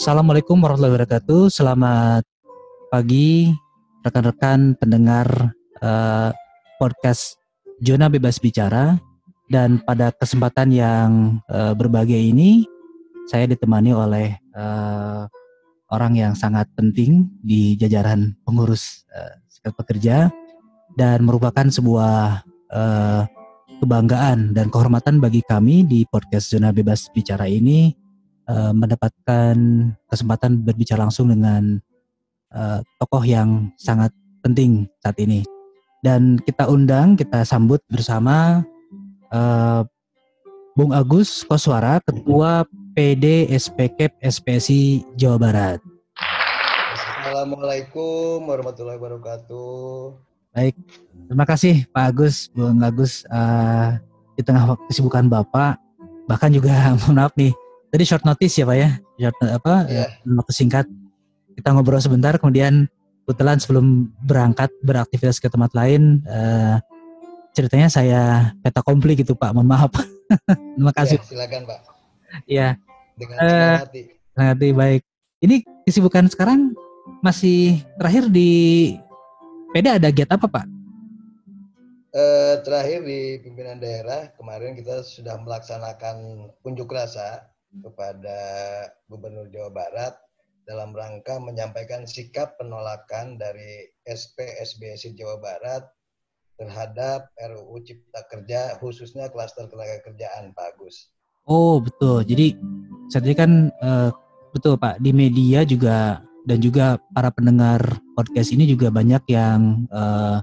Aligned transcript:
Assalamualaikum 0.00 0.56
warahmatullahi 0.64 0.96
wabarakatuh. 0.96 1.52
Selamat 1.52 2.24
pagi 2.88 3.52
rekan-rekan 4.00 4.72
pendengar 4.80 5.52
uh, 5.84 6.32
podcast 6.80 7.36
Zona 7.84 8.08
Bebas 8.08 8.40
Bicara. 8.40 8.96
Dan 9.52 9.84
pada 9.84 10.08
kesempatan 10.16 10.72
yang 10.72 11.10
uh, 11.52 11.76
berbahagia 11.76 12.16
ini, 12.16 12.64
saya 13.28 13.44
ditemani 13.44 13.92
oleh 13.92 14.40
uh, 14.56 15.28
orang 15.92 16.16
yang 16.16 16.32
sangat 16.32 16.64
penting 16.72 17.28
di 17.44 17.76
jajaran 17.76 18.32
pengurus 18.48 19.04
uh, 19.12 19.36
pekerja 19.68 20.32
dan 20.96 21.28
merupakan 21.28 21.68
sebuah 21.68 22.40
uh, 22.72 23.28
kebanggaan 23.84 24.56
dan 24.56 24.72
kehormatan 24.72 25.20
bagi 25.20 25.44
kami 25.44 25.84
di 25.84 26.08
podcast 26.08 26.56
Zona 26.56 26.72
Bebas 26.72 27.12
Bicara 27.12 27.44
ini 27.44 28.08
uh, 28.50 28.72
mendapatkan 28.74 29.54
kesempatan 30.10 30.66
berbicara 30.66 31.06
langsung 31.06 31.30
dengan 31.30 31.78
uh, 32.50 32.82
tokoh 32.98 33.22
yang 33.22 33.70
sangat 33.78 34.10
penting 34.42 34.90
saat 34.98 35.14
ini. 35.22 35.46
Dan 36.02 36.40
kita 36.42 36.66
undang, 36.66 37.14
kita 37.14 37.46
sambut 37.46 37.78
bersama 37.86 38.66
uh, 39.30 39.86
Bung 40.74 40.90
Agus 40.96 41.46
Koswara, 41.46 42.02
Ketua 42.02 42.64
PD 42.96 43.46
SPKP 43.52 44.18
SPSI 44.18 45.04
Jawa 45.14 45.38
Barat. 45.38 45.78
Assalamualaikum 46.96 48.48
warahmatullahi 48.48 48.98
wabarakatuh. 48.98 50.16
Baik, 50.50 50.74
terima 51.30 51.46
kasih 51.46 51.86
Pak 51.94 52.04
Agus, 52.10 52.50
Bung 52.50 52.82
Agus. 52.82 53.22
Uh, 53.30 54.00
di 54.40 54.42
tengah 54.42 54.72
kesibukan 54.88 55.28
Bapak, 55.28 55.76
bahkan 56.24 56.48
juga 56.48 56.72
mohon 56.96 57.20
maaf 57.20 57.36
nih, 57.36 57.52
tadi 57.90 58.04
short 58.06 58.24
notice 58.24 58.54
ya 58.56 58.64
pak 58.64 58.76
ya? 58.78 58.88
Short 59.18 59.38
apa 59.50 59.74
yeah. 59.90 60.08
waktu 60.24 60.54
singkat. 60.54 60.86
Kita 61.58 61.76
ngobrol 61.76 62.00
sebentar 62.00 62.38
kemudian 62.40 62.88
kebetulan 63.26 63.60
sebelum 63.60 64.08
berangkat 64.24 64.72
beraktivitas 64.80 65.42
ke 65.42 65.52
tempat 65.52 65.74
lain 65.76 66.24
uh, 66.24 66.80
ceritanya 67.52 67.92
saya 67.92 68.54
peta 68.64 68.80
komplit 68.80 69.20
gitu 69.20 69.36
pak. 69.36 69.52
Mohon 69.52 69.68
maaf. 69.76 69.92
Terima 70.78 70.94
kasih. 70.94 71.18
Ya, 71.20 71.26
silakan 71.26 71.62
pak. 71.66 71.80
Ya 72.46 72.68
dengan 73.20 73.36
uh, 73.44 73.76
hati. 73.84 74.02
hati 74.38 74.68
baik. 74.72 75.02
Ini 75.44 75.56
kesibukan 75.84 76.32
sekarang 76.32 76.72
masih 77.20 77.84
terakhir 78.00 78.32
di 78.32 78.50
PD 79.76 79.86
ada 80.00 80.08
get 80.08 80.32
apa 80.32 80.48
pak? 80.48 80.64
Uh, 82.10 82.58
terakhir 82.66 83.06
di 83.06 83.38
pimpinan 83.38 83.78
daerah 83.78 84.34
kemarin 84.34 84.74
kita 84.74 85.06
sudah 85.06 85.38
melaksanakan 85.38 86.48
unjuk 86.66 86.90
rasa 86.90 87.46
kepada 87.78 88.38
Gubernur 89.06 89.46
Jawa 89.54 89.70
Barat 89.70 90.18
dalam 90.66 90.94
rangka 90.94 91.38
menyampaikan 91.38 92.06
sikap 92.06 92.58
penolakan 92.58 93.38
dari 93.38 93.90
SP 94.06 94.42
SBSI 94.58 95.14
Jawa 95.14 95.38
Barat 95.38 95.86
terhadap 96.58 97.32
RUU 97.40 97.80
Cipta 97.86 98.20
Kerja 98.28 98.76
khususnya 98.78 99.32
klaster 99.32 99.66
tenaga 99.66 100.02
kerjaan 100.04 100.52
Pak 100.52 100.76
Agus. 100.76 101.08
Oh 101.48 101.80
betul. 101.80 102.22
Jadi 102.22 102.54
saat 103.08 103.24
ini 103.24 103.34
kan 103.34 103.72
uh, 103.80 104.12
betul 104.52 104.76
Pak 104.76 105.00
di 105.00 105.10
media 105.10 105.64
juga 105.64 106.20
dan 106.44 106.58
juga 106.60 107.00
para 107.16 107.32
pendengar 107.32 107.80
podcast 108.14 108.52
ini 108.52 108.68
juga 108.68 108.92
banyak 108.92 109.24
yang 109.32 109.88
uh, 109.88 110.38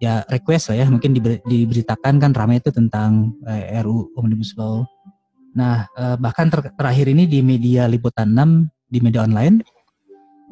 ya 0.00 0.24
request 0.28 0.72
lah 0.72 0.84
ya 0.84 0.86
mungkin 0.88 1.16
diberitakan 1.44 2.20
kan 2.20 2.32
ramai 2.36 2.60
itu 2.60 2.68
tentang 2.68 3.32
eh, 3.48 3.80
RUU 3.80 4.12
Omnibus 4.12 4.52
Law 4.60 4.84
Nah, 5.56 5.88
eh, 5.96 6.16
bahkan 6.20 6.52
ter 6.52 6.68
terakhir 6.76 7.08
ini 7.08 7.24
di 7.24 7.40
media 7.40 7.88
Liputan 7.88 8.36
6 8.36 8.68
di 8.92 8.98
media 9.00 9.24
online 9.24 9.64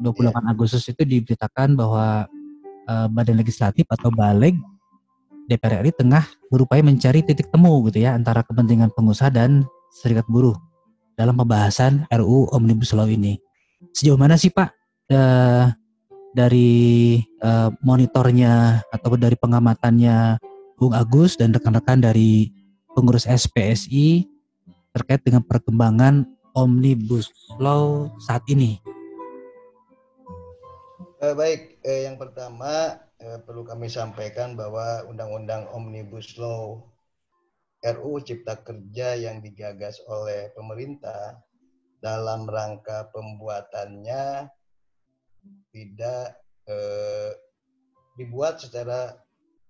28 0.01 0.33
yeah. 0.33 0.51
Agustus 0.51 0.83
itu 0.89 1.05
diberitakan 1.05 1.77
bahwa 1.77 2.25
eh, 2.89 3.07
Badan 3.13 3.37
Legislatif 3.37 3.85
atau 3.85 4.09
Baleg 4.09 4.57
DPR 5.45 5.85
RI 5.85 5.93
tengah 5.93 6.25
berupaya 6.49 6.81
mencari 6.81 7.21
titik 7.21 7.53
temu 7.53 7.85
gitu 7.85 8.01
ya 8.01 8.17
antara 8.17 8.41
kepentingan 8.41 8.89
pengusaha 8.97 9.29
dan 9.29 9.61
serikat 9.93 10.25
buruh 10.25 10.57
dalam 11.13 11.37
pembahasan 11.37 12.09
RUU 12.09 12.49
Omnibus 12.51 12.91
Law 12.97 13.05
ini. 13.05 13.37
Sejauh 13.93 14.17
mana 14.17 14.35
sih 14.41 14.49
Pak 14.49 14.73
eh, 15.13 15.69
dari 16.33 17.21
eh, 17.21 17.69
monitornya 17.85 18.83
atau 18.89 19.13
dari 19.15 19.37
pengamatannya 19.37 20.41
Bung 20.75 20.91
Agus 20.91 21.37
dan 21.39 21.53
rekan-rekan 21.53 22.03
dari 22.03 22.51
pengurus 22.91 23.29
SPSI 23.29 24.34
terkait 24.95 25.19
dengan 25.27 25.43
perkembangan 25.43 26.23
omnibus 26.55 27.27
law 27.59 28.07
saat 28.23 28.47
ini? 28.47 28.79
Eh, 31.19 31.35
baik, 31.35 31.83
eh, 31.83 32.07
yang 32.07 32.15
pertama 32.15 32.95
eh, 33.19 33.39
perlu 33.43 33.67
kami 33.67 33.91
sampaikan 33.91 34.55
bahwa 34.55 35.03
undang-undang 35.11 35.67
omnibus 35.75 36.39
law 36.39 36.79
RUU 37.83 38.23
Cipta 38.23 38.63
Kerja 38.63 39.19
yang 39.19 39.43
digagas 39.43 39.99
oleh 40.07 40.55
pemerintah 40.55 41.43
dalam 41.99 42.47
rangka 42.47 43.11
pembuatannya 43.11 44.47
tidak 45.75 46.39
eh, 46.71 47.31
dibuat 48.15 48.63
secara 48.63 49.11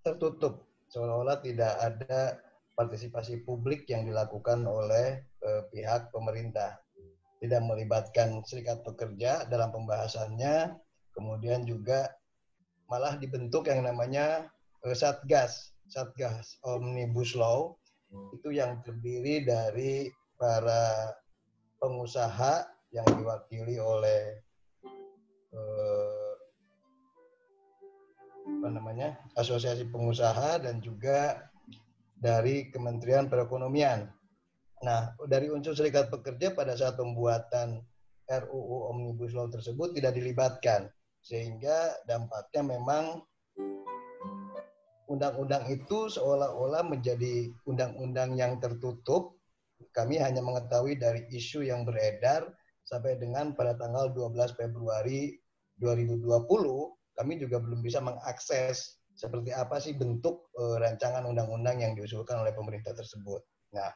tertutup 0.06 0.64
seolah-olah 0.86 1.42
tidak 1.42 1.74
ada 1.82 2.45
partisipasi 2.76 3.40
publik 3.42 3.88
yang 3.88 4.04
dilakukan 4.04 4.62
oleh 4.68 5.24
eh, 5.40 5.62
pihak 5.72 6.12
pemerintah. 6.12 6.76
Tidak 7.40 7.60
melibatkan 7.64 8.44
serikat 8.44 8.84
pekerja 8.84 9.48
dalam 9.48 9.72
pembahasannya, 9.72 10.76
kemudian 11.16 11.64
juga 11.64 12.12
malah 12.86 13.16
dibentuk 13.16 13.72
yang 13.72 13.88
namanya 13.88 14.52
eh, 14.84 14.92
Satgas, 14.92 15.72
Satgas 15.88 16.60
Omnibus 16.62 17.32
Law, 17.32 17.80
itu 18.36 18.52
yang 18.54 18.84
terdiri 18.84 19.42
dari 19.42 20.12
para 20.36 21.16
pengusaha 21.80 22.68
yang 22.92 23.08
diwakili 23.08 23.80
oleh 23.80 24.36
eh, 25.52 26.32
apa 28.46 28.68
namanya 28.70 29.18
asosiasi 29.34 29.90
pengusaha 29.90 30.62
dan 30.62 30.78
juga 30.78 31.50
dari 32.16 32.72
Kementerian 32.72 33.28
Perekonomian. 33.28 34.08
Nah, 34.84 35.12
dari 35.28 35.52
unsur 35.52 35.76
serikat 35.76 36.08
pekerja 36.08 36.52
pada 36.52 36.76
saat 36.76 36.96
pembuatan 36.96 37.80
RUU 38.26 38.90
Omnibus 38.92 39.32
Law 39.32 39.48
tersebut 39.48 39.94
tidak 39.94 40.18
dilibatkan, 40.18 40.90
sehingga 41.22 41.94
dampaknya 42.04 42.76
memang 42.76 43.22
undang-undang 45.06 45.70
itu 45.70 46.10
seolah-olah 46.10 46.82
menjadi 46.82 47.54
undang-undang 47.64 48.34
yang 48.34 48.58
tertutup. 48.58 49.38
Kami 49.92 50.18
hanya 50.18 50.40
mengetahui 50.40 50.96
dari 50.96 51.28
isu 51.30 51.62
yang 51.62 51.84
beredar 51.84 52.48
sampai 52.84 53.20
dengan 53.20 53.52
pada 53.52 53.76
tanggal 53.76 54.10
12 54.14 54.56
Februari 54.56 55.36
2020, 55.78 56.24
kami 57.16 57.32
juga 57.36 57.60
belum 57.60 57.80
bisa 57.84 58.00
mengakses 58.00 58.96
seperti 59.16 59.50
apa 59.56 59.80
sih 59.80 59.96
bentuk 59.96 60.52
uh, 60.60 60.76
rancangan 60.76 61.24
undang-undang 61.24 61.80
yang 61.80 61.96
diusulkan 61.96 62.44
oleh 62.44 62.52
pemerintah 62.52 62.92
tersebut. 62.92 63.40
Nah, 63.72 63.88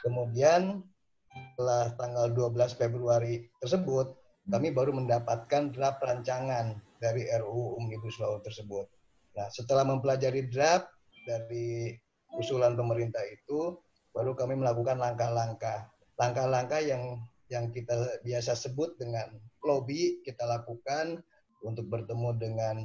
kemudian 0.00 0.80
setelah 1.28 1.92
tanggal 2.00 2.32
12 2.32 2.80
Februari 2.80 3.44
tersebut, 3.60 4.16
kami 4.48 4.72
baru 4.72 4.96
mendapatkan 4.96 5.70
draft 5.70 6.00
rancangan 6.02 6.80
dari 6.98 7.28
RUU 7.28 7.78
Omnibus 7.78 8.16
Law 8.18 8.40
tersebut. 8.40 8.88
Nah, 9.36 9.46
setelah 9.52 9.84
mempelajari 9.84 10.48
draft 10.48 10.88
dari 11.28 11.92
usulan 12.34 12.74
pemerintah 12.74 13.22
itu, 13.28 13.76
baru 14.16 14.32
kami 14.32 14.56
melakukan 14.56 14.96
langkah-langkah. 14.96 15.88
Langkah-langkah 16.16 16.80
yang 16.80 17.20
yang 17.52 17.68
kita 17.68 18.24
biasa 18.24 18.56
sebut 18.56 18.96
dengan 18.96 19.36
lobby 19.60 20.24
kita 20.24 20.48
lakukan 20.48 21.20
untuk 21.60 21.86
bertemu 21.92 22.30
dengan 22.40 22.76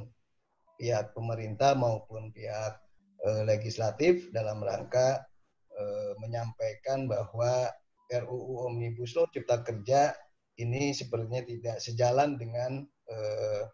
pihak 0.78 1.12
pemerintah 1.12 1.74
maupun 1.74 2.30
pihak 2.30 2.78
eh, 3.26 3.42
legislatif 3.44 4.30
dalam 4.30 4.62
rangka 4.62 5.26
eh, 5.74 6.12
menyampaikan 6.22 7.10
bahwa 7.10 7.68
RUU 8.08 8.72
Omnibus 8.72 9.12
Law 9.18 9.28
Cipta 9.28 9.60
Kerja 9.60 10.16
ini 10.58 10.96
sepertinya 10.96 11.44
tidak 11.44 11.76
sejalan 11.82 12.38
dengan 12.38 12.86
eh, 13.10 13.64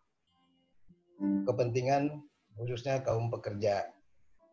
kepentingan 1.47 2.25
khususnya 2.59 3.05
kaum 3.05 3.31
pekerja. 3.31 3.87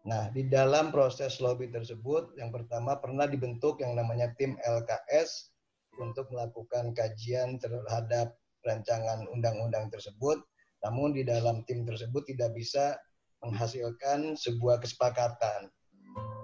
Nah, 0.01 0.33
di 0.33 0.49
dalam 0.49 0.89
proses 0.89 1.37
lobby 1.37 1.69
tersebut, 1.69 2.33
yang 2.33 2.49
pertama 2.49 2.97
pernah 2.97 3.29
dibentuk 3.29 3.77
yang 3.85 3.93
namanya 3.93 4.33
tim 4.33 4.57
LKS 4.65 5.53
untuk 6.01 6.25
melakukan 6.33 6.97
kajian 6.97 7.61
terhadap 7.61 8.33
rancangan 8.65 9.29
undang-undang 9.29 9.93
tersebut 9.93 10.41
namun 10.81 11.13
di 11.13 11.21
dalam 11.21 11.61
tim 11.69 11.85
tersebut 11.85 12.25
tidak 12.25 12.57
bisa 12.57 12.97
menghasilkan 13.41 14.37
sebuah 14.37 14.81
kesepakatan. 14.81 15.69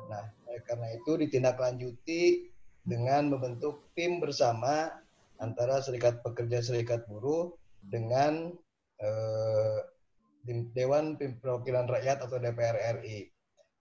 Nah, 0.10 0.24
karena 0.66 0.88
itu 0.98 1.18
ditindaklanjuti 1.18 2.50
dengan 2.88 3.30
membentuk 3.34 3.92
tim 3.94 4.18
bersama 4.24 4.90
antara 5.38 5.82
serikat 5.84 6.26
pekerja 6.26 6.64
serikat 6.64 7.06
buruh 7.06 7.54
dengan 7.86 8.56
eh, 9.02 9.80
Dewan 10.48 11.20
Perwakilan 11.20 11.92
Rakyat 11.92 12.24
atau 12.24 12.40
DPR 12.40 13.04
RI. 13.04 13.28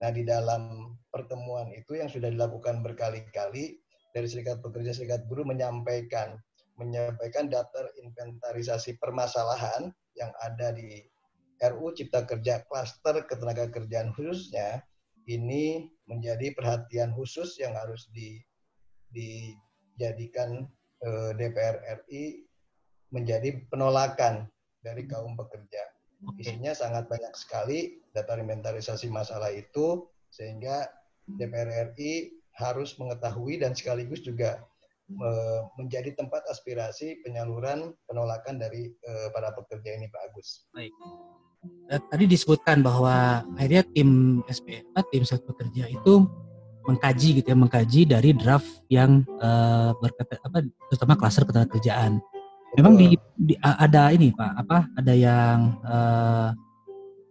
Nah, 0.02 0.10
di 0.12 0.26
dalam 0.26 0.92
pertemuan 1.08 1.72
itu 1.72 1.96
yang 1.96 2.10
sudah 2.10 2.28
dilakukan 2.28 2.84
berkali-kali 2.84 3.80
dari 4.12 4.26
serikat 4.28 4.60
pekerja 4.60 4.92
serikat 4.92 5.24
buruh 5.30 5.46
menyampaikan 5.46 6.36
menyampaikan 6.76 7.48
daftar 7.48 7.88
inventarisasi 8.00 9.00
permasalahan 9.00 9.90
yang 10.16 10.32
ada 10.44 10.72
di 10.76 11.04
RU 11.60 11.92
Cipta 11.96 12.28
Kerja 12.28 12.64
Klaster 12.68 13.24
Ketenaga 13.24 13.68
Kerjaan 13.72 14.12
khususnya 14.12 14.84
ini 15.26 15.88
menjadi 16.06 16.54
perhatian 16.54 17.16
khusus 17.16 17.58
yang 17.58 17.74
harus 17.74 18.06
di, 18.12 18.38
dijadikan 19.10 20.68
eh, 21.02 21.30
DPR 21.34 22.04
RI 22.04 22.46
menjadi 23.10 23.56
penolakan 23.72 24.46
dari 24.84 25.08
kaum 25.08 25.34
pekerja. 25.34 25.82
Isinya 26.40 26.72
sangat 26.72 27.10
banyak 27.10 27.34
sekali 27.36 28.00
data 28.14 28.38
inventarisasi 28.38 29.10
masalah 29.12 29.52
itu 29.52 30.08
sehingga 30.32 30.88
DPR 31.26 31.92
RI 31.92 32.36
harus 32.56 32.96
mengetahui 32.96 33.60
dan 33.60 33.76
sekaligus 33.76 34.24
juga 34.24 34.64
menjadi 35.78 36.18
tempat 36.18 36.42
aspirasi 36.50 37.22
penyaluran 37.22 37.94
penolakan 38.10 38.58
dari 38.58 38.90
uh, 39.06 39.30
para 39.30 39.54
pekerja 39.54 39.94
ini 39.94 40.10
Pak 40.10 40.22
Agus. 40.30 40.66
Baik. 40.74 40.90
Eh, 41.86 42.02
tadi 42.10 42.24
disebutkan 42.26 42.82
bahwa 42.82 43.46
akhirnya 43.54 43.86
tim 43.94 44.42
SPK, 44.50 44.94
tim 45.10 45.22
set 45.22 45.42
pekerja 45.46 45.86
itu 45.86 46.26
mengkaji 46.86 47.42
gitu 47.42 47.48
ya, 47.50 47.58
mengkaji 47.58 48.00
dari 48.06 48.30
draft 48.34 48.66
yang 48.86 49.26
uh, 49.42 49.90
berkata 49.98 50.38
apa 50.42 50.62
terutama 50.90 51.18
klaster 51.18 51.42
ketenagakerjaan. 51.46 52.22
Memang 52.78 52.94
di, 52.98 53.18
di 53.34 53.54
ada 53.62 54.10
ini 54.14 54.30
Pak, 54.34 54.52
apa 54.66 54.78
ada 54.94 55.14
yang 55.14 55.78
uh, 55.82 56.50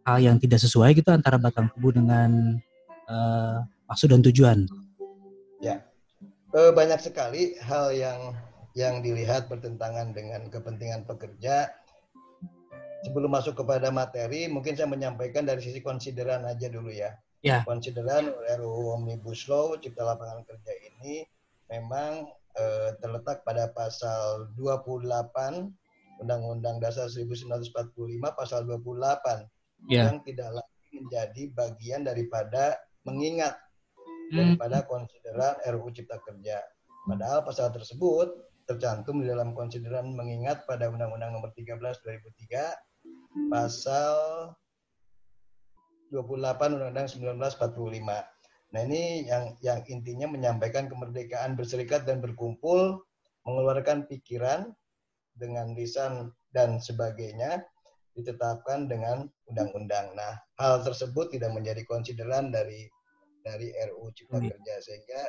hal 0.04 0.18
yang 0.20 0.36
tidak 0.40 0.60
sesuai 0.60 0.96
gitu 0.96 1.12
antara 1.12 1.40
batang 1.40 1.72
tubuh 1.76 1.96
dengan 1.96 2.60
uh, 3.08 3.64
maksud 3.88 4.12
dan 4.12 4.24
tujuan. 4.24 4.68
Ya 5.64 5.84
eh, 6.56 6.72
banyak 6.72 7.00
sekali 7.04 7.60
hal 7.60 7.92
yang 7.92 8.32
yang 8.76 9.00
dilihat 9.00 9.48
bertentangan 9.48 10.16
dengan 10.16 10.48
kepentingan 10.48 11.08
pekerja. 11.08 11.72
Sebelum 13.06 13.30
masuk 13.30 13.62
kepada 13.62 13.94
materi, 13.94 14.50
mungkin 14.50 14.74
saya 14.74 14.90
menyampaikan 14.90 15.46
dari 15.46 15.62
sisi 15.62 15.78
konsideran 15.80 16.42
aja 16.44 16.68
dulu 16.68 16.90
ya. 16.90 17.14
Ya. 17.46 17.62
Konsideran 17.62 18.34
RUU 18.34 18.98
Omnibus 18.98 19.46
Law 19.46 19.78
Cipta 19.78 20.02
Lapangan 20.02 20.42
Kerja 20.50 20.74
ini 20.90 21.22
memang 21.70 22.26
eh, 22.58 22.98
terletak 22.98 23.46
pada 23.46 23.70
pasal 23.70 24.50
28 24.58 25.06
Undang-Undang 26.26 26.82
Dasar 26.82 27.06
1945 27.06 27.94
pasal 28.34 28.66
28 28.66 29.46
ya. 29.94 30.10
yang 30.10 30.18
tidak 30.26 30.50
lagi 30.58 30.88
menjadi 30.96 31.44
bagian 31.54 32.02
daripada 32.08 32.82
mengingat. 33.06 33.54
Daripada 34.32 34.86
konsideran 34.88 35.56
RUU 35.66 35.90
Cipta 35.94 36.18
Kerja. 36.24 36.62
Padahal 37.06 37.46
pasal 37.46 37.70
tersebut 37.70 38.34
tercantum 38.66 39.22
di 39.22 39.30
dalam 39.30 39.54
konsideran 39.54 40.10
mengingat 40.18 40.66
pada 40.66 40.90
Undang-Undang 40.90 41.38
Nomor 41.38 41.54
13 41.54 41.78
2003 41.78 43.54
pasal 43.54 44.16
28 46.10 46.74
Undang-Undang 46.74 47.08
1945. 47.10 48.36
Nah, 48.74 48.82
ini 48.82 49.30
yang 49.30 49.54
yang 49.62 49.80
intinya 49.86 50.28
menyampaikan 50.28 50.90
kemerdekaan 50.90 51.54
berserikat 51.54 52.10
dan 52.10 52.20
berkumpul, 52.20 53.06
mengeluarkan 53.46 54.10
pikiran 54.10 54.74
dengan 55.38 55.78
lisan 55.78 56.34
dan 56.52 56.82
sebagainya 56.82 57.62
ditetapkan 58.16 58.88
dengan 58.88 59.28
undang-undang. 59.52 60.16
Nah, 60.16 60.40
hal 60.58 60.82
tersebut 60.88 61.36
tidak 61.36 61.52
menjadi 61.52 61.84
konsideran 61.84 62.50
dari 62.50 62.88
dari 63.46 63.70
RUU 63.94 64.10
Cipta 64.18 64.42
hmm. 64.42 64.50
Kerja 64.50 64.76
sehingga 64.82 65.22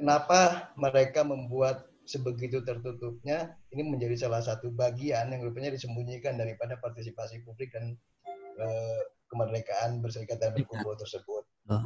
kenapa 0.00 0.72
mereka 0.80 1.20
membuat 1.20 1.92
sebegitu 2.08 2.64
tertutupnya 2.64 3.52
ini 3.74 3.84
menjadi 3.84 4.26
salah 4.26 4.40
satu 4.40 4.72
bagian 4.72 5.28
yang 5.28 5.44
rupanya 5.44 5.74
disembunyikan 5.74 6.40
daripada 6.40 6.80
partisipasi 6.80 7.44
publik 7.44 7.74
dan 7.76 7.92
eh, 8.56 9.00
kemerdekaan 9.28 10.00
berserikat 10.00 10.38
dan 10.38 10.54
berkumpul 10.54 10.94
tersebut. 10.96 11.42
Oh. 11.66 11.82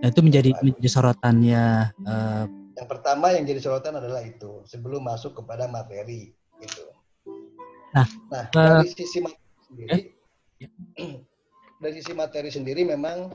Nah, 0.00 0.06
itu 0.08 0.20
menjadi 0.22 0.50
menjadi 0.62 0.90
sorotannya. 0.90 1.90
Uh... 2.06 2.44
Yang 2.74 2.88
pertama 2.90 3.34
yang 3.34 3.44
jadi 3.46 3.60
sorotan 3.62 3.98
adalah 3.98 4.22
itu 4.22 4.62
sebelum 4.66 5.02
masuk 5.06 5.34
kepada 5.42 5.66
materi 5.66 6.34
itu. 6.62 6.84
Nah, 7.94 8.06
nah 8.30 8.44
uh... 8.54 8.82
dari 8.82 8.90
sisi 8.94 9.18
materi 9.22 9.58
sendiri, 9.66 9.90
eh? 9.90 10.02
dari 11.82 11.94
sisi 11.98 12.12
materi 12.14 12.50
sendiri 12.50 12.82
memang 12.86 13.30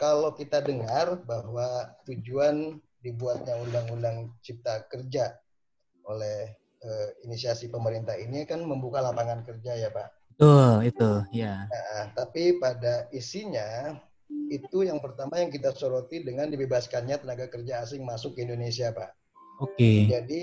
kalau 0.00 0.32
kita 0.32 0.64
dengar 0.64 1.20
bahwa 1.28 1.92
tujuan 2.08 2.80
dibuatnya 3.04 3.52
Undang-Undang 3.60 4.32
Cipta 4.40 4.88
Kerja 4.88 5.36
oleh 6.08 6.56
uh, 6.80 7.08
inisiasi 7.28 7.68
pemerintah 7.68 8.16
ini 8.16 8.48
kan 8.48 8.64
membuka 8.64 9.04
lapangan 9.04 9.44
kerja 9.44 9.76
ya 9.76 9.92
Pak. 9.92 10.08
Betul, 10.32 10.88
itu 10.88 11.10
ya. 11.36 11.68
Nah, 11.68 12.16
tapi 12.16 12.56
pada 12.56 13.12
isinya 13.12 13.92
itu 14.48 14.88
yang 14.88 15.04
pertama 15.04 15.36
yang 15.36 15.52
kita 15.52 15.76
soroti 15.76 16.24
dengan 16.24 16.48
dibebaskannya 16.48 17.20
tenaga 17.20 17.52
kerja 17.52 17.84
asing 17.84 18.00
masuk 18.00 18.40
ke 18.40 18.48
Indonesia 18.48 18.88
Pak. 18.96 19.12
Oke. 19.60 19.76
Okay. 19.76 19.98
Jadi 20.08 20.40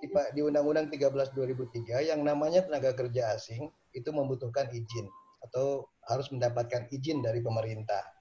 di, 0.00 0.06
di 0.08 0.40
Undang-Undang 0.40 0.88
13 0.88 1.36
2003 1.36 2.08
yang 2.08 2.24
namanya 2.24 2.64
tenaga 2.64 2.96
kerja 2.96 3.36
asing 3.36 3.68
itu 3.92 4.08
membutuhkan 4.08 4.72
izin 4.72 5.12
atau 5.44 5.92
harus 6.08 6.32
mendapatkan 6.32 6.88
izin 6.88 7.20
dari 7.20 7.44
pemerintah. 7.44 8.13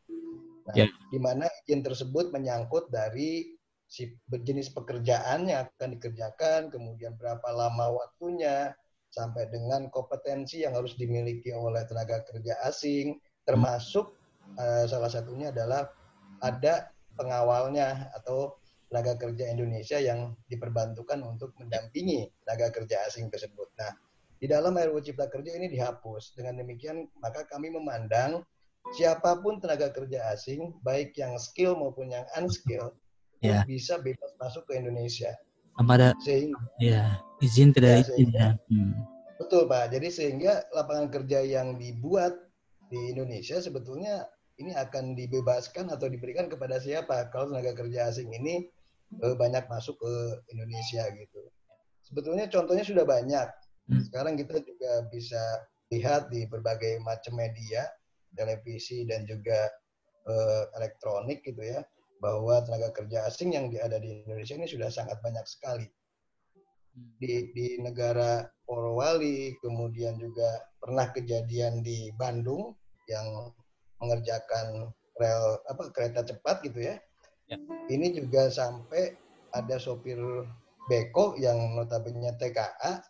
Nah, 0.63 0.75
yeah. 0.75 0.89
di 1.11 1.19
mana 1.19 1.49
izin 1.63 1.83
tersebut 1.83 2.31
menyangkut 2.31 2.87
dari 2.87 3.57
si 3.87 4.09
berjenis 4.25 4.73
pekerjaan 4.73 5.45
yang 5.45 5.69
akan 5.69 5.99
dikerjakan, 5.99 6.73
kemudian 6.73 7.13
berapa 7.19 7.45
lama 7.53 7.93
waktunya, 7.93 8.73
sampai 9.13 9.45
dengan 9.53 9.93
kompetensi 9.93 10.65
yang 10.65 10.73
harus 10.73 10.97
dimiliki 10.97 11.53
oleh 11.53 11.85
tenaga 11.85 12.25
kerja 12.25 12.57
asing, 12.65 13.21
termasuk 13.45 14.17
uh, 14.57 14.89
salah 14.89 15.11
satunya 15.13 15.53
adalah 15.53 15.93
ada 16.41 16.89
pengawalnya 17.13 18.09
atau 18.17 18.57
tenaga 18.89 19.13
kerja 19.29 19.53
Indonesia 19.53 20.01
yang 20.01 20.33
diperbantukan 20.49 21.21
untuk 21.21 21.53
mendampingi 21.61 22.29
tenaga 22.41 22.73
kerja 22.73 23.05
asing 23.05 23.29
tersebut. 23.29 23.69
Nah, 23.77 23.93
di 24.41 24.49
dalam 24.49 24.73
RUU 24.75 25.01
Cipta 25.01 25.29
Kerja 25.29 25.55
ini 25.55 25.71
dihapus. 25.71 26.35
Dengan 26.37 26.61
demikian, 26.61 27.07
maka 27.21 27.47
kami 27.47 27.73
memandang 27.73 28.43
siapa 28.91 29.39
pun 29.39 29.63
tenaga 29.63 29.87
kerja 29.95 30.35
asing, 30.35 30.75
baik 30.83 31.15
yang 31.15 31.39
skill 31.39 31.79
maupun 31.79 32.11
yang 32.11 32.27
unskill, 32.35 32.91
yeah. 33.39 33.63
bisa 33.63 33.95
bebas 34.03 34.35
masuk 34.37 34.67
ke 34.67 34.75
Indonesia. 34.75 35.31
Ada 35.79 36.13
sehingga, 36.21 36.59
ya, 36.77 37.17
izin 37.41 37.73
tidak 37.73 37.91
ya, 37.91 37.99
izin 38.05 38.29
ya. 38.29 38.49
Hmm. 38.69 38.93
Betul 39.41 39.65
Pak. 39.65 39.89
Jadi 39.89 40.07
sehingga 40.13 40.61
lapangan 40.69 41.09
kerja 41.09 41.41
yang 41.41 41.81
dibuat 41.81 42.37
di 42.93 43.09
Indonesia 43.09 43.57
sebetulnya 43.57 44.29
ini 44.61 44.69
akan 44.77 45.17
dibebaskan 45.17 45.89
atau 45.89 46.05
diberikan 46.05 46.45
kepada 46.45 46.77
siapa 46.77 47.33
kalau 47.33 47.49
tenaga 47.49 47.73
kerja 47.73 48.13
asing 48.13 48.29
ini 48.29 48.69
eh, 49.17 49.35
banyak 49.35 49.65
masuk 49.65 49.97
ke 49.97 50.13
Indonesia 50.53 51.09
gitu. 51.09 51.41
Sebetulnya 52.05 52.45
contohnya 52.53 52.85
sudah 52.85 53.01
banyak. 53.01 53.49
Hmm. 53.89 54.01
Sekarang 54.05 54.37
kita 54.37 54.61
juga 54.61 55.09
bisa 55.09 55.41
lihat 55.89 56.29
di 56.29 56.45
berbagai 56.45 57.01
macam 57.01 57.33
media 57.33 57.89
televisi 58.33 59.05
dan 59.07 59.25
juga 59.25 59.69
uh, 60.27 60.63
elektronik 60.77 61.41
gitu 61.45 61.61
ya 61.61 61.81
bahwa 62.23 62.63
tenaga 62.63 62.95
kerja 62.95 63.27
asing 63.27 63.51
yang 63.51 63.67
ada 63.83 63.99
di 63.99 64.23
Indonesia 64.23 64.55
ini 64.55 64.67
sudah 64.67 64.87
sangat 64.87 65.19
banyak 65.19 65.43
sekali 65.43 65.87
di 66.93 67.49
di 67.51 67.81
negara 67.81 68.47
Polowali 68.63 69.51
kemudian 69.59 70.15
juga 70.15 70.63
pernah 70.79 71.11
kejadian 71.11 71.83
di 71.83 72.13
Bandung 72.15 72.71
yang 73.11 73.51
mengerjakan 73.99 74.87
rel 75.19 75.59
apa 75.67 75.91
kereta 75.91 76.23
cepat 76.23 76.63
gitu 76.63 76.79
ya. 76.79 76.95
ya. 77.51 77.57
Ini 77.91 78.15
juga 78.15 78.47
sampai 78.47 79.19
ada 79.51 79.75
sopir 79.77 80.17
beko 80.87 81.35
yang 81.35 81.75
notabene 81.75 82.33
TKA 82.39 83.03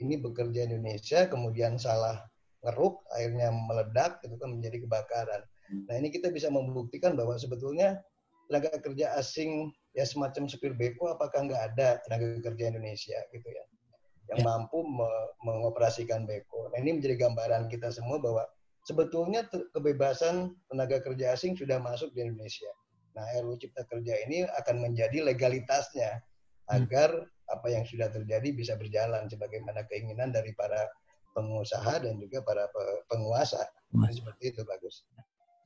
ini 0.00 0.20
bekerja 0.20 0.68
di 0.68 0.76
Indonesia 0.76 1.24
kemudian 1.28 1.80
salah 1.80 2.20
ngeruk, 2.64 3.04
airnya 3.16 3.52
meledak, 3.52 4.22
itu 4.24 4.36
kan 4.40 4.56
menjadi 4.56 4.84
kebakaran. 4.86 5.42
Nah 5.90 5.94
ini 5.98 6.08
kita 6.14 6.30
bisa 6.30 6.46
membuktikan 6.48 7.18
bahwa 7.18 7.34
sebetulnya 7.36 7.98
tenaga 8.46 8.78
kerja 8.78 9.18
asing 9.18 9.74
ya 9.98 10.06
semacam 10.06 10.46
supir 10.46 10.70
beko 10.76 11.10
apakah 11.10 11.50
nggak 11.50 11.62
ada 11.74 11.98
tenaga 12.06 12.38
kerja 12.46 12.70
Indonesia 12.70 13.18
gitu 13.34 13.48
ya 13.50 13.64
yang 14.30 14.42
ya. 14.42 14.46
mampu 14.46 14.82
me 14.82 15.10
mengoperasikan 15.46 16.26
beko. 16.26 16.70
Nah 16.74 16.78
ini 16.82 16.98
menjadi 16.98 17.26
gambaran 17.26 17.70
kita 17.70 17.94
semua 17.94 18.18
bahwa 18.18 18.42
sebetulnya 18.86 19.46
kebebasan 19.74 20.54
tenaga 20.70 20.98
kerja 21.02 21.34
asing 21.34 21.54
sudah 21.54 21.78
masuk 21.78 22.10
di 22.14 22.26
Indonesia. 22.26 22.70
Nah 23.14 23.24
RUU 23.40 23.56
Cipta 23.56 23.86
Kerja 23.86 24.14
ini 24.26 24.44
akan 24.44 24.82
menjadi 24.82 25.22
legalitasnya 25.24 26.20
hmm. 26.20 26.74
agar 26.74 27.10
apa 27.46 27.66
yang 27.70 27.86
sudah 27.86 28.10
terjadi 28.10 28.50
bisa 28.50 28.74
berjalan 28.74 29.30
sebagaimana 29.30 29.86
keinginan 29.86 30.34
dari 30.34 30.50
para 30.58 30.82
pengusaha 31.36 32.00
dan 32.00 32.16
juga 32.16 32.40
para 32.40 32.64
penguasa. 33.12 33.60
Seperti 33.92 34.56
itu 34.56 34.64
bagus. 34.64 35.04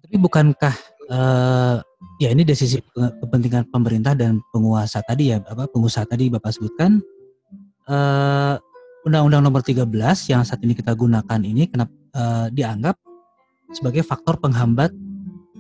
Tapi 0.01 0.17
bukankah 0.17 0.75
uh, 1.13 1.77
ya 2.19 2.33
ini 2.33 2.43
dari 2.43 2.59
sisi 2.59 2.81
kepentingan 2.97 3.71
pemerintah 3.71 4.17
dan 4.19 4.43
penguasa 4.51 5.05
tadi 5.05 5.31
ya, 5.31 5.39
apa 5.45 5.71
pengusaha 5.71 6.09
tadi 6.09 6.33
Bapak 6.33 6.51
sebutkan 6.57 6.99
uh, 7.87 8.57
Undang-Undang 9.05 9.43
Nomor 9.45 9.63
13 9.63 9.87
yang 10.33 10.43
saat 10.43 10.61
ini 10.65 10.73
kita 10.73 10.97
gunakan 10.97 11.41
ini 11.41 11.69
kenapa 11.69 11.93
uh, 12.17 12.49
dianggap 12.49 12.97
sebagai 13.71 14.03
faktor 14.03 14.41
penghambat 14.41 14.91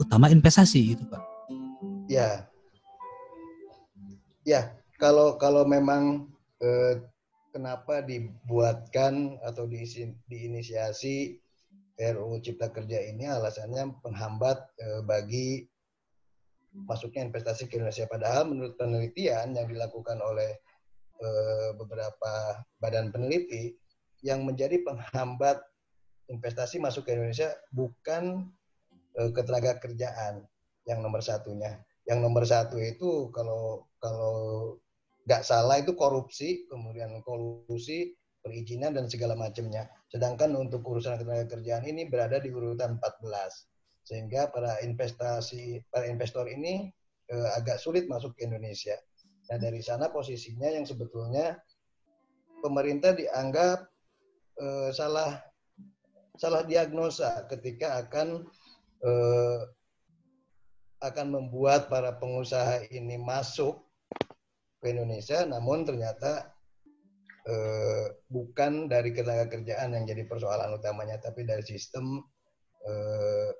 utama 0.00 0.32
investasi 0.32 0.96
itu 0.96 1.04
Pak? 1.04 1.22
Ya, 2.10 2.48
ya 4.42 4.72
kalau 4.96 5.36
kalau 5.36 5.68
memang 5.68 6.26
uh, 6.64 6.94
kenapa 7.50 8.02
dibuatkan 8.02 9.38
atau 9.44 9.66
diinisiasi 10.26 11.36
RUU 12.00 12.40
Cipta 12.40 12.72
Kerja 12.72 13.04
ini 13.04 13.28
alasannya 13.28 14.00
penghambat 14.00 14.58
eh, 14.80 15.02
bagi 15.04 15.68
masuknya 16.72 17.28
investasi 17.28 17.68
ke 17.68 17.76
Indonesia. 17.76 18.08
Padahal 18.08 18.48
menurut 18.48 18.78
penelitian 18.80 19.52
yang 19.52 19.68
dilakukan 19.68 20.16
oleh 20.22 20.56
eh, 21.20 21.70
beberapa 21.76 22.64
badan 22.80 23.12
peneliti, 23.12 23.76
yang 24.24 24.44
menjadi 24.44 24.80
penghambat 24.84 25.60
investasi 26.28 26.80
masuk 26.80 27.08
ke 27.08 27.12
Indonesia 27.12 27.52
bukan 27.74 28.48
eh, 29.20 29.30
ketenaga 29.36 29.76
kerjaan 29.76 30.46
yang 30.88 31.04
nomor 31.04 31.20
satunya. 31.20 31.84
Yang 32.08 32.18
nomor 32.24 32.44
satu 32.48 32.80
itu 32.80 33.28
kalau 33.36 33.84
kalau 34.00 34.80
nggak 35.30 35.46
salah 35.46 35.78
itu 35.78 35.94
korupsi, 35.94 36.66
kemudian 36.66 37.22
kolusi, 37.22 38.18
perizinan 38.42 38.98
dan 38.98 39.06
segala 39.06 39.38
macamnya. 39.38 39.86
Sedangkan 40.10 40.58
untuk 40.58 40.82
urusan 40.82 41.22
ketenaga 41.22 41.54
kerjaan 41.54 41.86
ini 41.86 42.10
berada 42.10 42.42
di 42.42 42.50
urutan 42.50 42.98
14. 42.98 43.30
Sehingga 44.02 44.50
para 44.50 44.82
investasi 44.82 45.86
para 45.86 46.10
investor 46.10 46.50
ini 46.50 46.90
eh, 47.30 47.48
agak 47.54 47.78
sulit 47.78 48.10
masuk 48.10 48.34
ke 48.34 48.42
Indonesia. 48.42 48.98
Nah, 49.54 49.58
dari 49.62 49.78
sana 49.78 50.10
posisinya 50.10 50.66
yang 50.66 50.82
sebetulnya 50.82 51.62
pemerintah 52.58 53.14
dianggap 53.14 53.86
eh, 54.58 54.90
salah 54.90 55.38
salah 56.34 56.66
diagnosa 56.66 57.46
ketika 57.46 58.02
akan 58.02 58.50
eh, 59.06 59.62
akan 61.06 61.26
membuat 61.38 61.86
para 61.86 62.18
pengusaha 62.18 62.82
ini 62.90 63.14
masuk 63.14 63.78
ke 64.80 64.86
Indonesia, 64.90 65.44
namun 65.44 65.84
ternyata 65.84 66.56
eh, 67.44 68.06
bukan 68.26 68.88
dari 68.88 69.12
ketenaga 69.12 69.52
kerjaan 69.52 69.92
yang 69.94 70.04
jadi 70.08 70.24
persoalan 70.24 70.72
utamanya, 70.74 71.20
tapi 71.20 71.44
dari 71.44 71.62
sistem 71.62 72.24
eh, 72.88 73.52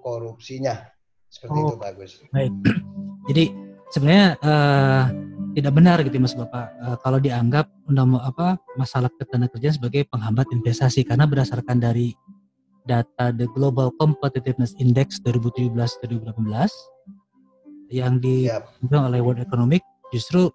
korupsinya. 0.00 0.74
Seperti 1.28 1.58
oh, 1.60 1.64
itu 1.68 1.76
bagus. 1.76 2.10
Baik. 2.32 2.52
Jadi 3.28 3.44
sebenarnya 3.90 4.38
eh, 4.38 5.04
tidak 5.58 5.72
benar 5.72 5.98
gitu 6.04 6.20
Mas 6.20 6.36
Bapak 6.36 6.66
eh, 6.76 6.96
kalau 7.02 7.18
dianggap 7.18 7.66
undang 7.90 8.14
apa 8.20 8.60
masalah 8.78 9.10
ketenaga 9.16 9.56
kerjaan 9.58 9.76
sebagai 9.76 10.06
penghambat 10.08 10.46
investasi 10.54 11.02
karena 11.02 11.26
berdasarkan 11.26 11.82
dari 11.82 12.14
data 12.86 13.34
The 13.34 13.50
Global 13.50 13.90
Competitiveness 13.98 14.78
Index 14.78 15.18
2017-2018 15.26 17.15
yang 17.90 18.18
di 18.18 18.50
yep. 18.50 18.66
oleh 18.90 19.20
World 19.22 19.42
Economic 19.42 19.82
justru 20.10 20.50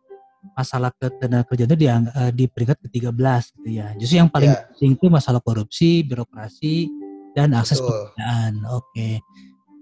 masalah 0.57 0.89
ketenaga 0.97 1.45
kerjaan 1.53 1.69
itu 1.69 1.77
di, 1.77 1.87
uh, 1.87 2.01
eh, 2.01 2.31
di 2.33 2.45
peringkat 2.49 2.77
ke-13 2.87 3.41
gitu 3.61 3.69
ya. 3.69 3.87
Justru 3.97 4.15
yang 4.17 4.29
paling 4.29 4.51
yeah. 4.51 4.65
penting 4.73 4.97
itu 4.97 5.05
masalah 5.07 5.41
korupsi, 5.41 6.01
birokrasi 6.01 6.89
dan 7.37 7.53
akses 7.53 7.77
pekerjaan. 7.77 8.65
Oke. 8.73 8.89
Okay. 8.89 9.13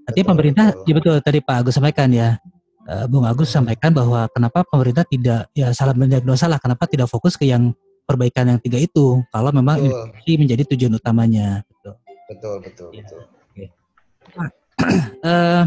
Artinya 0.09 0.27
pemerintah, 0.35 0.65
betul. 0.73 0.85
ya 0.89 0.93
betul 0.97 1.15
tadi 1.21 1.39
Pak 1.39 1.55
Agus 1.63 1.73
sampaikan 1.77 2.09
ya. 2.11 2.35
Uh, 2.89 3.05
Bung 3.05 3.23
Agus 3.23 3.53
sampaikan 3.53 3.93
bahwa 3.93 4.25
kenapa 4.33 4.65
pemerintah 4.65 5.05
tidak 5.05 5.47
ya 5.53 5.69
salah 5.71 5.93
mendiagnosa 5.93 6.49
lah 6.49 6.57
kenapa 6.57 6.89
tidak 6.89 7.05
fokus 7.05 7.37
ke 7.37 7.45
yang 7.45 7.69
perbaikan 8.09 8.49
yang 8.49 8.57
tiga 8.57 8.81
itu 8.81 9.21
kalau 9.29 9.53
memang 9.53 9.77
ini 10.25 10.35
menjadi 10.41 10.65
tujuan 10.73 10.97
utamanya. 10.97 11.61
Betul. 11.69 11.93
Betul, 12.29 12.55
betul, 12.61 12.89
ya. 12.93 13.05
betul. 13.05 13.21
Okay. 13.53 13.67
uh, 15.25 15.63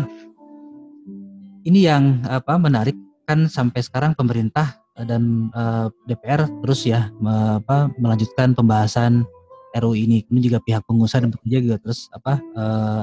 ini 1.62 1.86
yang 1.86 2.22
apa 2.26 2.58
menarik 2.58 2.94
kan 3.26 3.46
sampai 3.46 3.80
sekarang 3.82 4.12
pemerintah 4.18 4.82
dan 4.92 5.48
uh, 5.56 5.88
eh, 5.88 6.12
DPR 6.12 6.44
terus 6.60 6.84
ya 6.84 7.08
apa, 7.24 7.88
melanjutkan 7.96 8.52
pembahasan 8.52 9.24
RU 9.72 9.96
ini. 9.96 10.26
Kemudian 10.26 10.52
juga 10.52 10.60
pihak 10.60 10.82
pengusaha 10.84 11.24
dan 11.24 11.32
pekerja 11.32 11.58
juga 11.64 11.76
terus 11.80 12.12
apa 12.12 12.42
uh, 12.58 13.02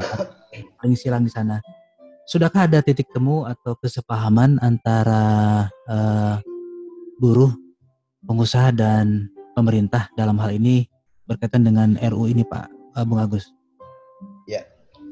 di 0.85 1.31
sana. 1.31 1.57
Sudahkah 2.29 2.69
ada 2.69 2.85
titik 2.85 3.09
temu 3.09 3.41
atau 3.49 3.73
kesepahaman 3.81 4.61
antara 4.61 5.65
uh, 5.89 6.37
buruh, 7.17 7.49
pengusaha 8.21 8.69
dan 8.69 9.33
pemerintah 9.57 10.13
dalam 10.13 10.37
hal 10.37 10.53
ini 10.53 10.85
berkaitan 11.25 11.65
dengan 11.65 11.97
RU 11.97 12.29
ini, 12.29 12.45
Pak 12.45 12.69
Bung 13.09 13.17
Agus? 13.17 13.58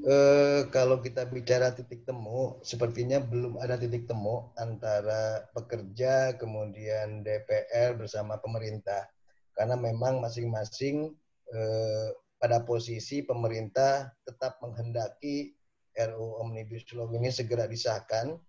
Eh, 0.07 0.63
kalau 0.71 1.03
kita 1.03 1.27
bicara 1.27 1.75
titik 1.75 2.07
temu, 2.07 2.63
sepertinya 2.63 3.19
belum 3.19 3.59
ada 3.59 3.75
titik 3.75 4.07
temu 4.07 4.55
antara 4.55 5.43
pekerja 5.51 6.31
kemudian 6.39 7.27
DPR 7.27 7.91
bersama 7.99 8.39
pemerintah, 8.39 9.03
karena 9.51 9.75
memang 9.75 10.23
masing-masing 10.23 11.11
eh, 11.51 12.07
pada 12.39 12.63
posisi 12.63 13.19
pemerintah 13.19 14.07
tetap 14.23 14.63
menghendaki 14.63 15.51
RU 15.91 16.39
Omnibus 16.39 16.87
Law 16.95 17.11
ini 17.11 17.27
segera 17.27 17.67
disahkan, 17.67 18.39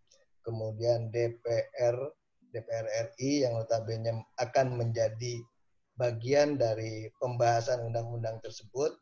kemudian 0.46 1.10
DPR 1.10 1.98
DPR 2.54 2.86
RI 3.18 3.42
yang 3.42 3.58
notabene 3.58 4.30
akan 4.38 4.78
menjadi 4.78 5.42
bagian 5.98 6.54
dari 6.54 7.10
pembahasan 7.18 7.82
undang-undang 7.82 8.38
tersebut. 8.46 8.94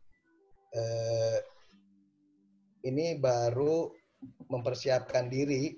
Eh, 0.72 1.38
ini 2.86 3.18
baru 3.18 3.90
mempersiapkan 4.46 5.26
diri 5.26 5.74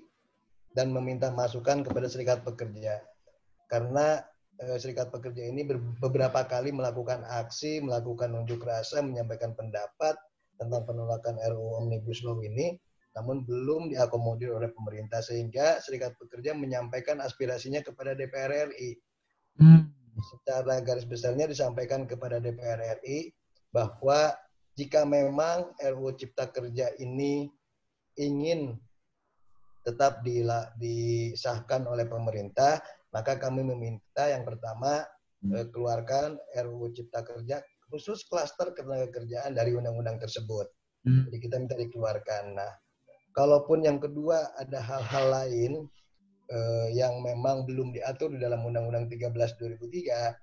dan 0.77 0.93
meminta 0.93 1.33
masukan 1.33 1.81
kepada 1.81 2.05
serikat 2.05 2.45
pekerja. 2.45 3.01
Karena 3.65 4.21
eh, 4.61 4.77
serikat 4.77 5.09
pekerja 5.09 5.49
ini 5.49 5.65
beberapa 5.97 6.45
kali 6.45 6.69
melakukan 6.69 7.25
aksi, 7.25 7.81
melakukan 7.81 8.33
unjuk 8.37 8.61
rasa, 8.61 9.01
menyampaikan 9.01 9.57
pendapat 9.57 10.15
tentang 10.59 10.85
penolakan 10.85 11.39
RUU 11.39 11.83
Omnibus 11.85 12.21
Law 12.21 12.37
ini, 12.43 12.75
namun 13.17 13.47
belum 13.47 13.89
diakomodir 13.89 14.53
oleh 14.53 14.69
pemerintah 14.69 15.23
sehingga 15.23 15.81
serikat 15.81 16.13
pekerja 16.19 16.53
menyampaikan 16.53 17.23
aspirasinya 17.23 17.81
kepada 17.81 18.13
DPR 18.13 18.69
RI. 18.69 18.99
Hmm. 19.57 19.89
Secara 20.19 20.83
garis 20.83 21.07
besarnya 21.07 21.47
disampaikan 21.47 22.03
kepada 22.03 22.43
DPR 22.43 22.99
RI 22.99 23.31
bahwa 23.71 24.35
jika 24.79 25.03
memang 25.03 25.75
RUU 25.75 26.15
Cipta 26.15 26.47
Kerja 26.47 26.95
ini 27.03 27.51
ingin 28.15 28.79
tetap 29.83 30.23
disahkan 30.79 31.83
oleh 31.83 32.07
pemerintah, 32.07 32.79
maka 33.11 33.35
kami 33.35 33.67
meminta 33.67 34.31
yang 34.31 34.47
pertama 34.47 35.03
hmm. 35.43 35.51
eh, 35.51 35.67
keluarkan 35.75 36.39
RUU 36.55 36.95
Cipta 36.95 37.27
Kerja 37.27 37.59
khusus 37.91 38.23
klaster 38.23 38.71
ketenaga 38.71 39.11
kerjaan 39.11 39.51
dari 39.51 39.75
undang-undang 39.75 40.15
tersebut. 40.21 40.71
Hmm. 41.03 41.27
Jadi 41.27 41.37
kita 41.43 41.59
minta 41.59 41.75
dikeluarkan. 41.75 42.55
Nah, 42.55 42.71
kalaupun 43.35 43.83
yang 43.83 43.99
kedua 43.99 44.55
ada 44.55 44.79
hal-hal 44.79 45.25
lain 45.27 45.89
eh, 46.47 46.87
yang 46.95 47.19
memang 47.19 47.67
belum 47.67 47.91
diatur 47.91 48.31
di 48.31 48.39
dalam 48.39 48.63
Undang-Undang 48.63 49.11
13 49.11 49.35
2003, 49.59 50.37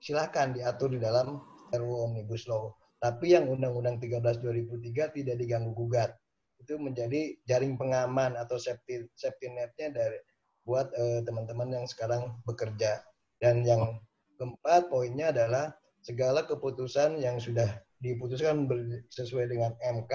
silakan 0.00 0.56
diatur 0.56 0.94
di 0.94 1.00
dalam 1.02 1.42
RUU 1.74 2.10
Omnibus 2.10 2.46
Law. 2.50 2.74
Tapi 3.00 3.32
yang 3.32 3.48
Undang-Undang 3.48 4.02
13 4.02 4.44
2003 4.44 5.16
tidak 5.16 5.36
diganggu 5.40 5.72
gugat. 5.72 6.12
Itu 6.60 6.76
menjadi 6.76 7.32
jaring 7.48 7.80
pengaman 7.80 8.36
atau 8.36 8.60
safety 8.60 9.08
safety 9.16 9.48
netnya 9.48 9.88
dari 9.88 10.18
buat 10.68 10.92
eh, 10.92 11.24
teman-teman 11.24 11.80
yang 11.80 11.86
sekarang 11.88 12.36
bekerja. 12.44 13.00
Dan 13.40 13.64
yang 13.64 13.96
keempat 14.36 14.92
poinnya 14.92 15.32
adalah 15.32 15.72
segala 16.04 16.44
keputusan 16.44 17.20
yang 17.20 17.40
sudah 17.40 17.68
diputuskan 18.00 18.68
sesuai 19.12 19.48
dengan 19.48 19.72
MK 19.80 20.12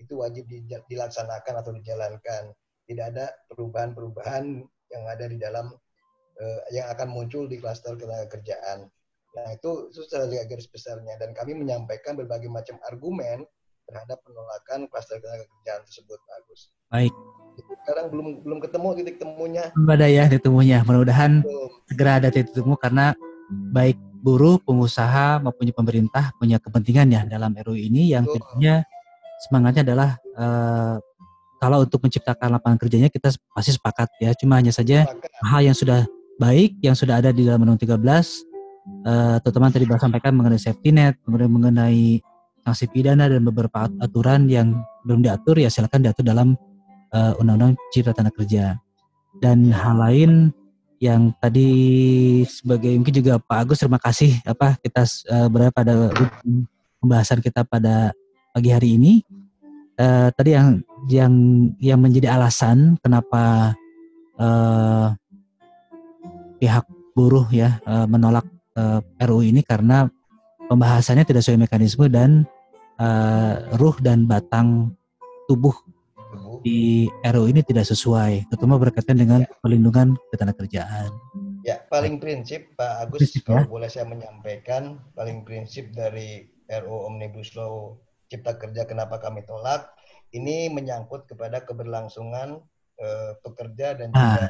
itu 0.00 0.20
wajib 0.20 0.48
dilaksanakan 0.88 1.54
atau 1.64 1.72
dijalankan. 1.74 2.52
Tidak 2.88 3.04
ada 3.04 3.28
perubahan-perubahan 3.52 4.64
yang 4.88 5.04
ada 5.04 5.28
di 5.28 5.36
dalam 5.36 5.68
uh, 6.40 6.60
yang 6.72 6.88
akan 6.88 7.08
muncul 7.12 7.44
di 7.44 7.60
klaster 7.60 7.98
ketenaga 7.98 8.32
kerjaan. 8.32 8.88
Nah 9.46 9.52
itu, 9.54 9.92
itu 9.92 10.00
secara 10.06 10.26
garis 10.26 10.68
besarnya 10.70 11.14
dan 11.20 11.30
kami 11.36 11.54
menyampaikan 11.54 12.18
berbagai 12.18 12.50
macam 12.50 12.80
argumen 12.86 13.46
terhadap 13.88 14.20
penolakan 14.20 14.84
kluster 14.92 15.16
ketenaga 15.16 15.48
kerjaan 15.48 15.82
tersebut, 15.88 16.18
Pak 16.20 16.34
Agus. 16.44 16.60
Baik. 16.92 17.14
sekarang 17.58 18.06
belum 18.12 18.26
belum 18.46 18.58
ketemu 18.62 18.88
titik 19.02 19.16
temunya. 19.18 19.64
Belum 19.74 19.90
ada 19.90 20.06
ya 20.06 20.24
titik 20.28 20.44
temunya. 20.46 20.78
Mudah-mudahan 20.84 21.42
segera 21.88 22.20
ada 22.20 22.28
titik 22.30 22.52
temu 22.54 22.76
karena 22.78 23.16
baik 23.72 23.98
buruh, 24.20 24.60
pengusaha 24.62 25.40
maupun 25.40 25.72
pemerintah 25.72 26.30
punya 26.36 26.60
kepentingan 26.60 27.08
ya 27.08 27.22
dalam 27.24 27.54
RUU 27.56 27.78
ini 27.78 28.12
yang 28.12 28.28
tentunya 28.28 28.84
semangatnya 29.48 29.82
adalah 29.88 30.10
uh, 30.36 30.96
kalau 31.58 31.82
untuk 31.82 31.98
menciptakan 32.02 32.54
lapangan 32.54 32.78
kerjanya 32.78 33.10
kita 33.10 33.34
pasti 33.50 33.74
sepakat 33.74 34.06
ya. 34.22 34.30
Cuma 34.38 34.62
hanya 34.62 34.70
saja 34.70 35.08
hal 35.42 35.60
yang 35.64 35.74
sudah 35.74 36.06
baik 36.38 36.78
yang 36.84 36.94
sudah 36.94 37.18
ada 37.18 37.34
di 37.34 37.42
dalam 37.42 37.66
Undang 37.66 37.82
13 37.82 37.98
uh, 39.06 39.36
terutama 39.42 39.72
tadi 39.72 39.84
Bapak 39.88 40.08
sampaikan 40.08 40.32
mengenai 40.36 40.60
safety 40.60 40.90
net, 40.90 41.18
kemudian 41.24 41.50
mengenai 41.50 42.22
sanksi 42.64 42.84
pidana 42.92 43.30
dan 43.30 43.40
beberapa 43.44 43.88
aturan 44.02 44.44
yang 44.50 44.76
belum 45.06 45.24
diatur 45.24 45.56
ya 45.56 45.72
silakan 45.72 46.04
diatur 46.04 46.24
dalam 46.26 46.52
uh, 47.16 47.32
Undang-Undang 47.40 47.80
Cipta 47.94 48.12
Tanah 48.12 48.32
Kerja. 48.34 48.76
Dan 49.38 49.70
hal 49.70 49.96
lain 49.96 50.52
yang 50.98 51.30
tadi 51.38 51.70
sebagai 52.44 52.90
mungkin 52.98 53.14
juga 53.14 53.38
Pak 53.38 53.58
Agus 53.70 53.78
terima 53.78 54.02
kasih 54.02 54.34
apa 54.42 54.74
kita 54.82 55.06
uh, 55.30 55.46
berada 55.46 55.70
pada 55.70 55.94
pembahasan 56.98 57.38
kita 57.38 57.62
pada 57.62 58.10
pagi 58.50 58.74
hari 58.74 58.98
ini 58.98 59.22
uh, 60.02 60.34
tadi 60.34 60.58
yang 60.58 60.82
yang 61.06 61.34
yang 61.78 61.98
menjadi 62.02 62.34
alasan 62.34 62.98
kenapa 62.98 63.74
uh, 64.42 65.14
pihak 66.58 66.82
buruh 67.14 67.46
ya 67.54 67.78
uh, 67.86 68.10
menolak 68.10 68.46
uh, 68.78 69.02
RUU 69.26 69.42
ini 69.42 69.66
karena 69.66 70.06
pembahasannya 70.70 71.26
tidak 71.26 71.42
sesuai 71.42 71.66
mekanisme 71.66 72.06
dan 72.06 72.46
uh, 73.02 73.66
ruh 73.74 73.98
dan 73.98 74.30
batang 74.30 74.94
tubuh 75.50 75.74
di 76.62 77.06
RU 77.22 77.44
ini 77.48 77.62
tidak 77.62 77.86
sesuai, 77.86 78.50
terutama 78.50 78.76
berkaitan 78.76 79.16
dengan 79.18 79.40
ya. 79.46 79.50
perlindungan 79.62 80.18
ketenagakerjaan. 80.34 81.10
Ya, 81.62 81.84
paling 81.86 82.18
prinsip 82.18 82.74
Pak 82.74 83.08
Agus 83.08 83.18
prinsip, 83.22 83.42
kalau 83.46 83.64
ya? 83.64 83.70
boleh 83.70 83.88
saya 83.90 84.06
menyampaikan, 84.08 84.98
paling 85.14 85.44
prinsip 85.46 85.90
dari 85.94 86.46
RU 86.68 87.08
Omnibus 87.08 87.54
Law 87.54 87.98
Cipta 88.28 88.56
Kerja 88.60 88.84
kenapa 88.84 89.20
kami 89.22 89.44
tolak, 89.46 89.92
ini 90.36 90.68
menyangkut 90.68 91.24
kepada 91.24 91.64
keberlangsungan 91.64 92.60
eh, 93.00 93.32
pekerja 93.40 93.96
dan 93.96 94.12
ah, 94.12 94.20
juga 94.20 94.44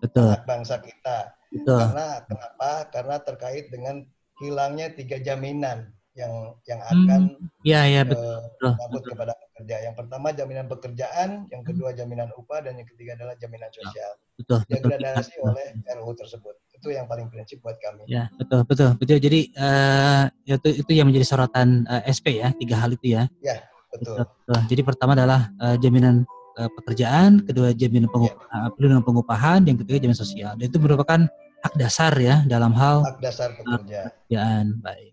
betul. 0.00 0.28
anak 0.32 0.44
bangsa 0.48 0.80
kita. 0.80 1.36
Betul. 1.48 1.80
Karena 1.80 2.06
kenapa? 2.28 2.70
Karena 2.92 3.16
terkait 3.24 3.64
dengan 3.72 3.96
hilangnya 4.38 4.92
tiga 4.94 5.18
jaminan 5.18 5.90
yang 6.18 6.32
yang 6.66 6.80
akan 6.82 7.20
hmm, 7.38 7.62
ya 7.62 7.86
ya 7.86 8.02
betul, 8.02 8.42
uh, 8.66 9.02
kepada 9.06 9.32
pekerja. 9.38 9.76
Yang 9.86 9.94
pertama 10.02 10.26
jaminan 10.34 10.66
pekerjaan, 10.66 11.30
yang 11.54 11.62
kedua 11.62 11.94
jaminan 11.94 12.34
upah 12.34 12.66
dan 12.66 12.74
yang 12.74 12.88
ketiga 12.90 13.14
adalah 13.14 13.38
jaminan 13.38 13.70
sosial. 13.70 14.18
Betul. 14.34 14.66
Degradasi 14.66 15.38
betul. 15.38 15.46
oleh 15.46 15.68
RUU 15.94 16.12
tersebut. 16.18 16.54
Itu 16.74 16.90
yang 16.90 17.06
paling 17.06 17.30
prinsip 17.30 17.62
buat 17.62 17.78
kami. 17.78 18.06
Ya, 18.10 18.26
betul, 18.34 18.66
betul, 18.66 18.98
betul. 18.98 19.18
Jadi 19.22 19.54
uh, 19.54 20.26
itu 20.42 20.68
itu 20.82 20.90
yang 20.90 21.06
menjadi 21.06 21.26
sorotan 21.26 21.86
uh, 21.86 22.02
eh, 22.02 22.10
SP 22.10 22.42
ya, 22.42 22.50
tiga 22.54 22.82
hal 22.82 22.90
itu 22.98 23.14
ya. 23.14 23.30
Ya, 23.38 23.62
betul. 23.94 24.18
betul, 24.18 24.26
betul. 24.26 24.60
Jadi 24.74 24.82
pertama 24.82 25.14
adalah 25.14 25.54
uh, 25.62 25.78
jaminan 25.78 26.26
uh, 26.58 26.70
pekerjaan, 26.82 27.46
kedua 27.46 27.70
jaminan 27.70 28.10
pengupahan, 28.10 28.68
ya. 28.74 29.00
pengupahan, 29.00 29.60
yang 29.64 29.78
ketiga 29.78 30.02
jaminan 30.02 30.20
sosial. 30.20 30.52
Dan 30.58 30.66
itu 30.66 30.78
merupakan 30.82 31.30
hak 31.62 31.74
dasar 31.78 32.12
ya 32.18 32.42
dalam 32.46 32.74
hal 32.74 33.06
hak 33.06 33.18
dasar 33.22 33.54
pekerja. 33.54 34.10
Pekerjaan. 34.26 34.78
Baik. 34.82 35.12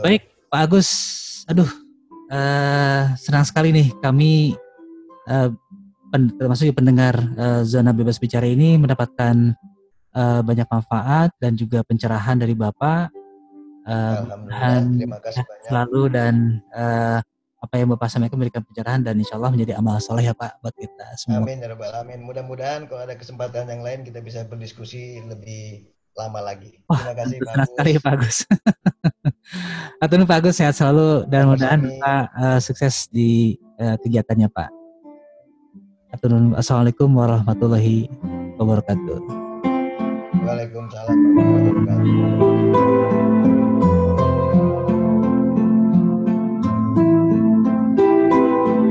Baik, 0.00 0.22
Pak 0.48 0.60
Agus. 0.66 0.88
Aduh, 1.48 1.68
uh, 2.32 3.02
senang 3.20 3.44
sekali 3.44 3.70
nih 3.70 3.88
kami 4.00 4.56
uh, 5.28 5.52
pen, 6.10 6.32
termasuk 6.36 6.72
pendengar 6.74 7.14
uh, 7.38 7.62
zona 7.62 7.94
bebas 7.94 8.18
bicara 8.18 8.46
ini 8.46 8.76
mendapatkan 8.76 9.54
uh, 10.14 10.40
banyak 10.42 10.66
manfaat 10.66 11.30
dan 11.38 11.54
juga 11.54 11.82
pencerahan 11.86 12.38
dari 12.38 12.54
Bapak. 12.54 13.12
Uh, 13.80 14.46
terima 14.94 15.18
kasih 15.18 15.42
banyak. 15.42 15.66
Selalu 15.66 16.02
dan 16.12 16.34
uh, 16.76 17.18
apa 17.60 17.74
yang 17.76 17.92
Bapak 17.92 18.08
sampaikan 18.08 18.40
memberikan 18.40 18.64
pencerahan 18.64 19.04
dan 19.04 19.20
insya 19.20 19.36
Allah 19.36 19.52
menjadi 19.52 19.76
amal 19.76 20.00
soleh 20.00 20.24
ya 20.24 20.34
Pak 20.34 20.64
buat 20.64 20.72
kita 20.72 21.06
semua. 21.20 21.44
Amin 21.44 21.60
ya 21.60 21.68
Rabbal 21.68 21.92
Alamin. 21.92 22.24
Mudah-mudahan 22.24 22.88
kalau 22.88 23.04
ada 23.04 23.12
kesempatan 23.20 23.68
yang 23.68 23.84
lain 23.84 24.00
kita 24.00 24.24
bisa 24.24 24.48
berdiskusi 24.48 25.20
lebih 25.28 25.92
lama 26.16 26.40
lagi. 26.40 26.80
Terima 26.88 27.14
kasih 27.14 27.36
Pak 27.44 27.52
Agus. 27.52 27.68
Sekali 27.68 27.90
Pak 28.00 28.12
Agus. 28.16 28.36
Atau 30.02 30.24
Pak 30.24 30.38
Agus 30.40 30.56
sehat 30.56 30.74
selalu 30.74 31.28
dan 31.28 31.52
mudah-mudahan 31.52 31.80
Pak 32.00 32.24
uh, 32.32 32.58
sukses 32.64 33.12
di 33.12 33.60
uh, 33.76 34.00
kegiatannya 34.00 34.48
Pak. 34.48 34.70
Atur 36.10 36.34
Assalamualaikum 36.58 37.12
warahmatullahi 37.12 38.10
wabarakatuh. 38.58 39.20
Waalaikumsalam 40.42 41.16
warahmatullahi 41.36 42.08
wabarakatuh. 42.08 42.59